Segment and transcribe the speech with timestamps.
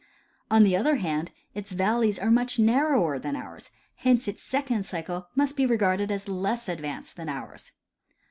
[0.49, 5.27] On the other hand, its valleys are much narrower• than ours; hence its second cycle
[5.35, 7.71] must be regarded as less ad vanced than ours.